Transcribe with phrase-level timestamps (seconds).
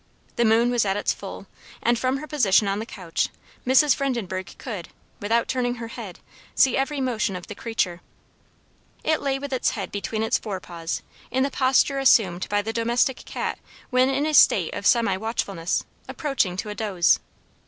[0.35, 1.45] The moon was at its full,
[1.83, 3.29] and from her position on the couch,
[3.67, 3.95] Mrs.
[3.95, 4.89] Vredenbergh could,
[5.19, 6.17] without turning her head,
[6.55, 8.01] see every motion of the creature.
[9.03, 13.17] It lay with its head between its forepaws in the posture assumed by the domestic
[13.25, 13.59] cat
[13.91, 17.19] when in a state of semi watchfulness, approaching to a doze.